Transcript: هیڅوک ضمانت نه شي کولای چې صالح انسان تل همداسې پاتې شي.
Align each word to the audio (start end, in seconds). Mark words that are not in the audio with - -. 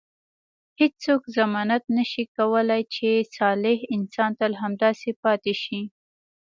هیڅوک 0.79 1.21
ضمانت 1.37 1.83
نه 1.97 2.03
شي 2.11 2.23
کولای 2.37 2.81
چې 2.95 3.07
صالح 3.37 3.77
انسان 3.95 4.31
تل 4.39 4.51
همداسې 4.63 5.09
پاتې 5.23 5.53
شي. 5.63 5.81